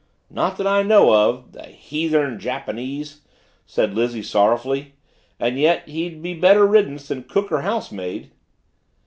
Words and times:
"Not 0.31 0.57
that 0.57 0.65
I 0.65 0.81
know 0.81 1.13
of 1.13 1.51
the 1.51 1.61
heathern 1.61 2.39
Japanese!" 2.39 3.21
said 3.67 3.93
Lizzie 3.93 4.23
sorrowfully. 4.23 4.95
"And 5.39 5.59
yet 5.59 5.87
he'd 5.87 6.23
be 6.23 6.33
better 6.33 6.65
riddance 6.65 7.07
than 7.09 7.21
cook 7.21 7.51
or 7.51 7.61
housemaid." 7.61 8.31